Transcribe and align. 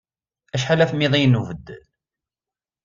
Acḥal 0.55 0.83
afmiḍi 0.83 1.23
n 1.27 1.39
ubeddel? 1.39 1.83